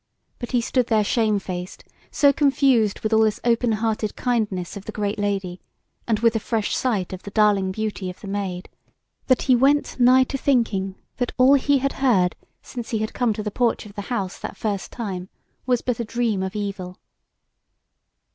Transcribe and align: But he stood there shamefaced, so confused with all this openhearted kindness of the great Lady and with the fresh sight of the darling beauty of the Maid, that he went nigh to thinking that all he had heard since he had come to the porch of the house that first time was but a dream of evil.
But 0.39 0.51
he 0.51 0.61
stood 0.61 0.87
there 0.87 1.03
shamefaced, 1.03 1.83
so 2.09 2.33
confused 2.33 3.01
with 3.01 3.13
all 3.13 3.19
this 3.21 3.39
openhearted 3.43 4.15
kindness 4.15 4.75
of 4.75 4.85
the 4.85 4.91
great 4.91 5.19
Lady 5.19 5.61
and 6.07 6.17
with 6.21 6.33
the 6.33 6.39
fresh 6.39 6.75
sight 6.75 7.13
of 7.13 7.21
the 7.21 7.29
darling 7.29 7.71
beauty 7.71 8.09
of 8.09 8.19
the 8.19 8.27
Maid, 8.27 8.67
that 9.27 9.43
he 9.43 9.55
went 9.55 9.99
nigh 9.99 10.23
to 10.23 10.39
thinking 10.39 10.95
that 11.17 11.33
all 11.37 11.53
he 11.53 11.77
had 11.77 11.93
heard 12.01 12.35
since 12.63 12.89
he 12.89 12.97
had 12.97 13.13
come 13.13 13.31
to 13.33 13.43
the 13.43 13.51
porch 13.51 13.85
of 13.85 13.93
the 13.93 14.01
house 14.09 14.39
that 14.39 14.57
first 14.57 14.91
time 14.91 15.29
was 15.67 15.83
but 15.83 15.99
a 15.99 16.03
dream 16.03 16.41
of 16.41 16.55
evil. 16.55 16.97